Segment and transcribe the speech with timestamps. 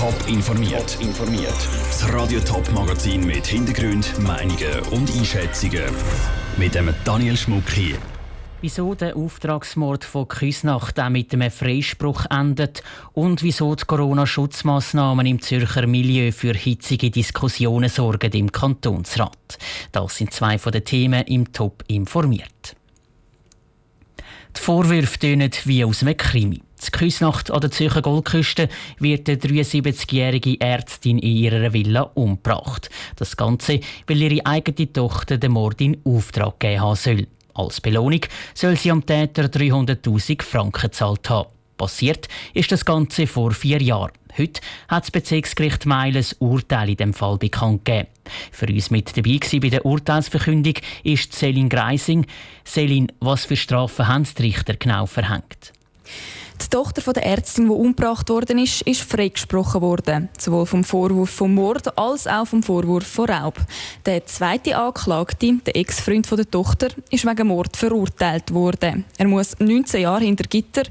[0.00, 0.96] Top informiert.
[0.98, 1.68] informiert.
[1.90, 5.94] Das Radio Top Magazin mit Hintergrund, Meinungen und Einschätzungen
[6.56, 7.98] mit dem Daniel Schmuck hier.
[8.62, 12.82] Wieso der Auftragsmord von Küsnacht auch mit einem Freispruch endet
[13.12, 19.58] und wieso die Corona-Schutzmaßnahmen im Zürcher Milieu für hitzige Diskussionen sorgen im Kantonsrat.
[19.92, 22.74] Das sind zwei von den Themen im Top informiert.
[24.56, 26.62] Die Vorwürfe tönen wie aus einem Krimi.
[26.86, 28.68] Die Küsnacht an der Zürcher Goldküste
[28.98, 32.88] wird eine 73-jährige Ärztin in ihrer Villa umgebracht.
[33.16, 37.26] Das Ganze, weil ihre eigene Tochter den Mord in Auftrag gegeben haben soll.
[37.54, 38.20] Als Belohnung
[38.54, 41.50] soll sie am Täter 300.000 Franken gezahlt haben.
[41.76, 44.12] Passiert ist das Ganze vor vier Jahren.
[44.36, 48.08] Heute hat das Bezirksgericht Meil ein Urteil in dem Fall bekannt gegeben.
[48.52, 50.74] Für uns mit dabei bei der Urteilsverkündung
[51.04, 52.26] ist Selin Greising.
[52.64, 55.72] Selin, was für Strafen haben die Richter genau verhängt?
[56.62, 60.28] Die Tochter der Ärztin, die umgebracht worden ist, ist freigesprochen worden.
[60.38, 63.58] Sowohl vom Vorwurf von Mord als auch vom Vorwurf von Raub.
[64.04, 69.06] Der zweite Anklagte, der Ex-Freund der Tochter, ist wegen Mord verurteilt worden.
[69.16, 70.82] Er muss 19 Jahre hinter Gitter.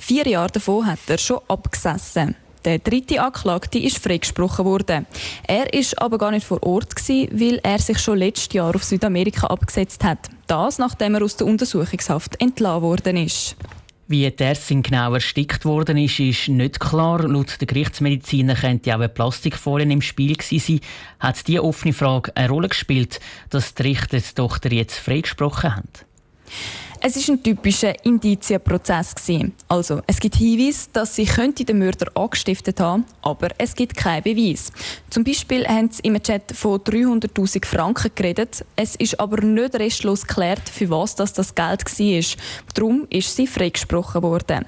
[0.00, 2.34] Vier Jahre davon hat er schon abgesessen.
[2.64, 5.06] Der dritte Anklagte ist freigesprochen worden.
[5.46, 8.84] Er ist aber gar nicht vor Ort gewesen, weil er sich schon letztes Jahr auf
[8.84, 10.30] Südamerika abgesetzt hat.
[10.46, 13.56] Das, nachdem er aus der Untersuchungshaft entlassen worden ist.
[14.10, 17.28] Wie der Ärztin genau erstickt worden ist, ist nicht klar.
[17.28, 20.80] Laut der Gerichtsmediziner könnte auch eine Plastikfolie im Spiel gewesen sein.
[21.20, 23.20] Hat diese offene Frage eine Rolle gespielt,
[23.50, 25.88] dass die Richter die Tochter jetzt freigesprochen haben?
[27.00, 29.14] Es ist ein typischer Indizienprozess
[29.68, 34.72] Also, es gibt Hinweise, dass sie den Mörder angestiftet haben, aber es gibt keinen Beweis.
[35.08, 38.64] Zum Beispiel haben sie im Chat von 300.000 Franken geredet.
[38.74, 42.40] Es ist aber nicht restlos geklärt, für was das, das Geld war.
[42.74, 44.64] Darum ist sie freigesprochen worden.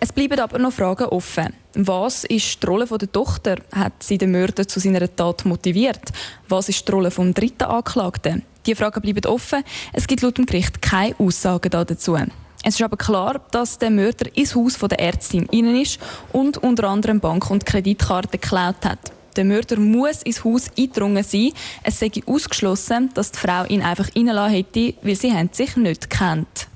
[0.00, 1.54] Es bleiben aber noch Fragen offen.
[1.74, 3.58] Was ist die Rolle der Tochter?
[3.70, 6.12] Hat sie den Mörder zu seiner Tat motiviert?
[6.48, 8.42] Was ist die Rolle des dritten Anklagten?
[8.66, 9.64] Die Fragen bleiben offen.
[9.92, 12.16] Es gibt laut dem Gericht keine Aussagen dazu.
[12.64, 15.98] Es ist aber klar, dass der Mörder ins Haus der Ärztin innen ist
[16.32, 19.00] und unter anderem Bank- und Kreditkarten geklaut hat.
[19.36, 21.52] Der Mörder muss ins Haus eingedrungen sein.
[21.82, 26.68] Es sei ausgeschlossen, dass die Frau ihn einfach reingelassen hätte, weil sie sich nicht kennt.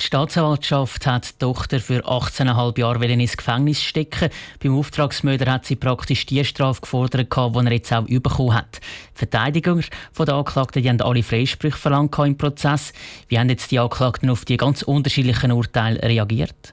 [0.00, 4.30] Die Staatsanwaltschaft hat die Tochter für 18,5 Jahre ins Gefängnis stecken.
[4.58, 8.80] Beim Auftragsmörder hat sie praktisch die Strafe gefordert, die er jetzt auch bekommen hat.
[9.14, 9.78] Die Verteidiger
[10.18, 12.94] der Anklagten die haben alle Freisprüche verlangt im Prozess.
[13.28, 16.72] Wie haben jetzt die Anklagten auf die ganz unterschiedlichen Urteile reagiert?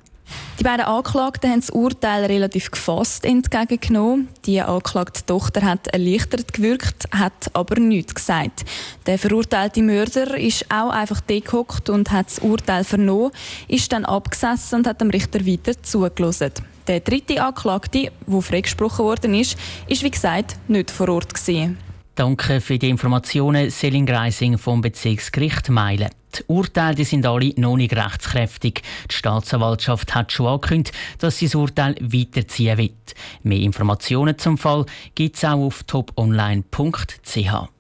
[0.60, 4.28] Die beiden Anklagten haben das Urteil relativ gefasst entgegengenommen.
[4.46, 8.66] Die angeklagte Tochter hat erleichtert gewirkt, hat aber nichts gesagt.
[9.06, 13.32] Der verurteilte Mörder ist auch einfach degehockt und hat das Urteil vernommen,
[13.68, 16.52] ist dann abgesessen und hat dem Richter weiter zugelassen.
[16.88, 19.58] Der dritte Anklagte, der freigesprochen worden ist,
[19.88, 21.78] ist wie gesagt nicht vor Ort gewesen.
[22.16, 26.10] Danke für die Informationen, Selin Greising vom Bezirksgericht Meilen.
[26.40, 28.82] Die Urteile sind alle noch nicht rechtskräftig.
[29.10, 33.16] Die Staatsanwaltschaft hat schon angekündigt, dass sie das Urteil weiterziehen wird.
[33.44, 37.77] Mehr Informationen zum Fall gibt es auch auf toponline.ch.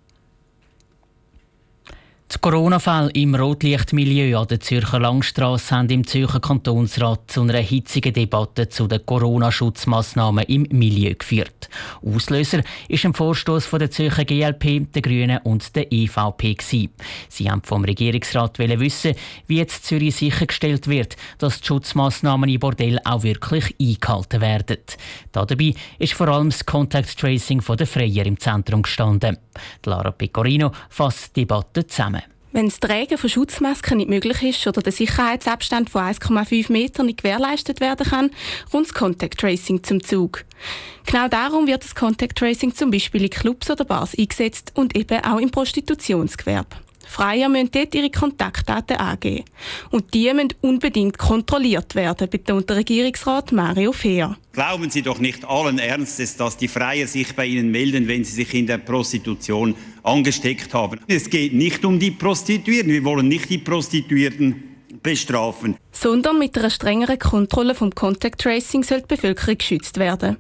[2.30, 8.12] Die Corona-Fälle im Rotlichtmilieu an der Zürcher Langstrasse haben im Zürcher Kantonsrat zu einer hitzigen
[8.12, 11.70] Debatte zu den Corona-Schutzmaßnahmen im Milieu geführt.
[12.06, 16.56] Auslöser ist ein Vorstoß von der Zürcher GLP, der Grünen und der EVP.
[16.56, 16.90] Gewesen.
[17.30, 19.16] Sie haben vom Regierungsrat wissen,
[19.48, 24.80] wie jetzt Zürich sichergestellt wird, dass die Schutzmaßnahmen im Bordell auch wirklich eingehalten werden.
[25.32, 29.38] Dabei ist vor allem das Contact Tracing der Freier im Zentrum gestanden.
[29.86, 32.16] Lara Pecorino fasst die Debatte zusammen.
[32.57, 37.22] Wenn das Tragen von Schutzmasken nicht möglich ist oder der Sicherheitsabstand von 1,5 Metern nicht
[37.22, 38.31] gewährleistet werden kann,
[38.72, 40.44] kommt das Contact Tracing zum Zug.
[41.06, 45.23] Genau darum wird das Contact Tracing zum Beispiel in Clubs oder Bars eingesetzt und eben
[45.23, 46.78] auch im Prostitutionsgewerbe.
[47.07, 49.45] Freier müssen dort ihre Kontaktdaten angeben.
[49.90, 54.38] Und die müssen unbedingt kontrolliert werden, betont der Regierungsrat Mario Fehr.
[54.51, 58.34] Glauben Sie doch nicht allen Ernstes, dass die Freier sich bei Ihnen melden, wenn sie
[58.34, 60.99] sich in der Prostitution angesteckt haben.
[61.08, 62.91] Es geht nicht um die Prostituierten.
[62.91, 64.64] Wir wollen nicht die Prostituierten
[65.02, 65.78] bestrafen.
[65.91, 70.37] Sondern mit einer strengeren Kontrolle vom Contact Tracing soll die Bevölkerung geschützt werden.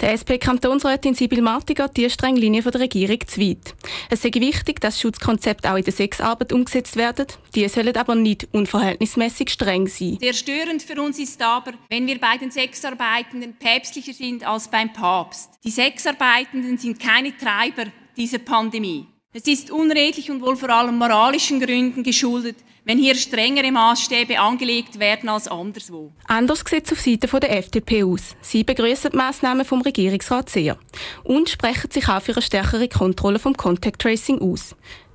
[0.00, 3.74] Der SP-Kantonsrätin Sibyl Marti geht die strenge Linie der Regierung zu weit.
[4.10, 7.26] Es ist wichtig, dass Schutzkonzepte auch in der Sexarbeit umgesetzt werden.
[7.54, 10.18] Die sollen aber nicht unverhältnismäßig streng sein.
[10.20, 14.92] Sehr störend für uns ist aber, wenn wir bei den Sexarbeitenden päpstlicher sind als beim
[14.92, 15.50] Papst.
[15.64, 19.06] Die Sexarbeitenden sind keine Treiber dieser Pandemie.
[19.32, 24.98] Es ist unredlich und wohl vor allem moralischen Gründen geschuldet, wenn hier strengere Maßstäbe angelegt
[24.98, 26.12] werden als anderswo.
[26.26, 28.36] Anders sieht es auf Seite der FDP aus.
[28.40, 30.78] Sie begrüßen die Massnahmen vom Regierungsrat sehr
[31.22, 34.74] und sprechen sich auch für eine stärkere Kontrolle vom Contact Tracing aus.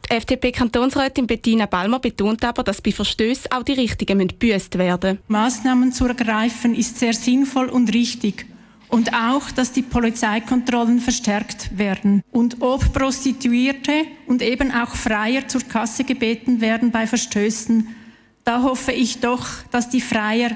[0.10, 5.92] Die FDP-Kantonsrätin Bettina Balmer betont aber, dass bei Verstößen auch die Richtigen gebüßt werden Maßnahmen
[5.92, 8.48] zu ergreifen ist sehr sinnvoll und richtig.
[8.90, 12.24] Und auch, dass die Polizeikontrollen verstärkt werden.
[12.32, 17.88] Und ob Prostituierte und eben auch Freier zur Kasse gebeten werden bei Verstößen,
[18.44, 20.52] da hoffe ich doch, dass die Freier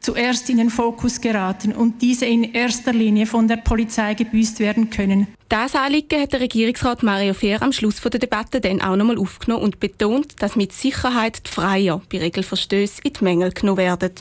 [0.00, 4.90] zuerst in den Fokus geraten und diese in erster Linie von der Polizei gebüßt werden
[4.90, 5.26] können.
[5.48, 9.64] Das Anliegen hat der Regierungsrat Mario Fehr am Schluss der Debatte dann auch nochmal aufgenommen
[9.64, 14.12] und betont, dass mit Sicherheit die Freier bei Regelverstößen in die Mängel genommen werden.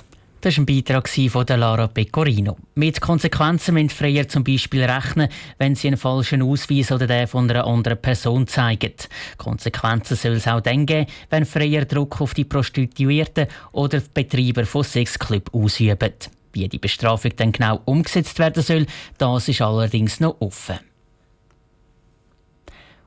[0.46, 2.56] Das war ein Beitrag von Lara Pecorino.
[2.76, 5.28] Mit Konsequenzen müssen Freier zum Beispiel rechnen,
[5.58, 8.94] wenn sie einen falschen Ausweis oder den von einer anderen Person zeigen.
[9.40, 14.68] Konsequenzen soll es auch dann geben, wenn Freier Druck auf die Prostituierten oder die Betreiber
[14.68, 16.14] von Sexclubs ausüben.
[16.54, 18.86] Wie die Bestrafung dann genau umgesetzt werden soll,
[19.18, 20.78] das ist allerdings noch offen.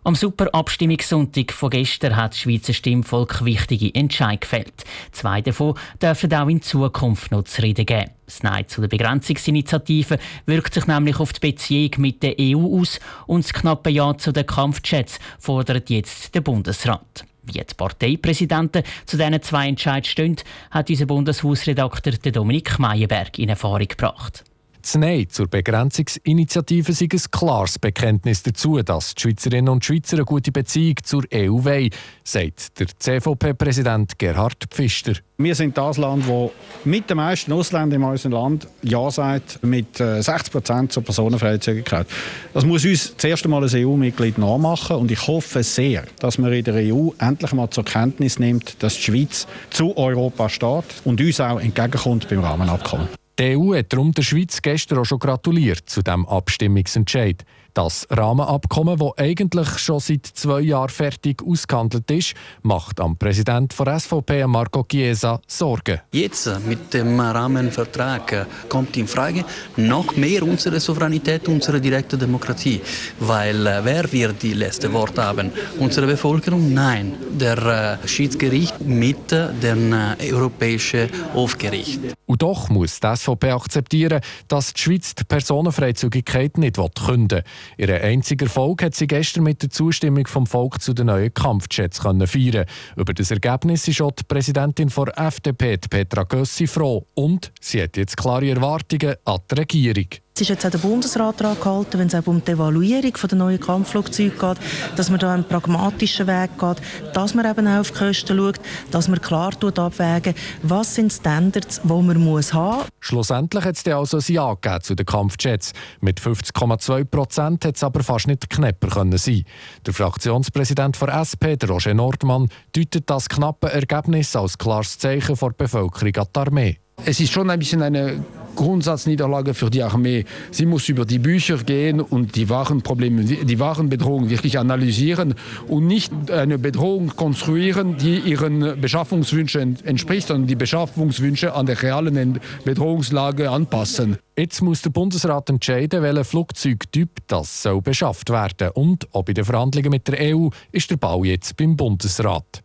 [0.09, 4.85] Am Superabstimmungssonntag von gestern hat das Schweizer Stimmvolk wichtige Entscheidungen gefällt.
[5.13, 8.13] Zwei davon dürfen auch in Zukunft noch zu reden geben.
[8.25, 13.01] Das Nein zu der Begrenzungsinitiative wirkt sich nämlich auf die Beziehung mit der EU aus
[13.27, 17.27] und das knappe Ja zu den Kampfjets fordert jetzt der Bundesrat.
[17.43, 20.37] Wie die Parteipräsidenten zu diesen zwei Entscheidungen stehen,
[20.71, 24.43] hat unser Bundeshausredakteur Dominik Meyerberg in Erfahrung gebracht.
[24.89, 30.25] Das Nein zur Begrenzungsinitiative ist ein klares Bekenntnis dazu, dass die Schweizerinnen und Schweizer eine
[30.25, 31.91] gute Beziehung zur EU wollen,
[32.25, 35.13] sagt der CVP-Präsident Gerhard Pfister.
[35.37, 36.51] Wir sind das Land, das
[36.87, 42.07] mit den meisten Ausländern in unserem Land Ja sagt, mit 60 äh, Prozent zur Personenfreizügigkeit.
[42.55, 46.51] Das muss uns das erste Mal als EU-Mitglied nachmachen und ich hoffe sehr, dass man
[46.51, 51.21] in der EU endlich mal zur Kenntnis nimmt, dass die Schweiz zu Europa steht und
[51.21, 53.18] uns auch entgegenkommt beim Rahmenabkommen.
[53.39, 57.45] Die EU hat darum der Schweiz gestern auch schon gratuliert zu diesem Abstimmungsentscheid.
[57.79, 64.01] Das Rahmenabkommen, das eigentlich schon seit zwei Jahren fertig ausgehandelt ist, macht am Präsident der
[64.01, 66.01] SVP, Marco Chiesa, Sorgen.
[66.11, 69.45] Jetzt mit dem Rahmenvertrag kommt in Frage
[69.77, 72.81] noch mehr unsere Souveränität, unsere direkte Demokratie.
[73.21, 75.53] Weil äh, wer wird die letzte Wort haben?
[75.79, 76.75] Unsere Bevölkerung?
[76.75, 77.15] Nein.
[77.31, 82.01] Der äh, Schiedsgericht mit dem äh, Europäischen Hofgericht.
[82.27, 86.77] Und doch muss die SVP akzeptieren, dass die Schweiz die Personenfreizügigkeit nicht
[87.07, 87.45] künden will.
[87.77, 91.99] Ihren einzigen Erfolg hat sie gestern mit der Zustimmung vom Volk zu den neuen Kampfjets
[91.99, 92.67] feiern.
[92.97, 97.07] Über das Ergebnis ist auch die Präsidentin der FDP, Petra Gössi, froh.
[97.15, 100.09] Und sie hat jetzt klare Erwartungen an die Regierung.
[100.39, 103.39] Es ist jetzt auch der Bundesrat daran gehalten, wenn es auch um die Evaluierung der
[103.39, 104.57] neuen Kampfflugzeuge geht,
[104.95, 106.77] dass man da einen pragmatischen Weg geht,
[107.13, 108.61] dass man eben auch auf die Kosten schaut,
[108.93, 112.87] dass man klar abwägen, was sind Standards, die man muss haben muss.
[113.01, 115.73] Schlussendlich hat es dann also ein Ja gegeben zu den Kampfjets.
[116.01, 119.43] Mit 50,2 Prozent hat es aber fast nicht knapper können sein.
[119.87, 125.51] Der Fraktionspräsident der SP, der Roger Nordmann, deutet das knappe Ergebnis als klares Zeichen der
[125.51, 126.79] Bevölkerung an die Armee.
[127.05, 128.25] Es ist schon ein bisschen eine
[128.59, 130.25] Grundsatzniederlage für die Armee.
[130.51, 135.35] Sie muss über die Bücher gehen und die wahren Probleme, die wahren Bedrohungen wirklich analysieren
[135.69, 142.41] und nicht eine Bedrohung konstruieren, die ihren Beschaffungswünschen entspricht, sondern die Beschaffungswünsche an der realen
[142.65, 144.19] Bedrohungslage anpassen.
[144.37, 149.45] Jetzt muss der Bundesrat entscheiden, welcher Flugzeugtyp das soll beschafft werden und ob in den
[149.45, 152.65] Verhandlungen mit der EU ist der Bau jetzt beim Bundesrat.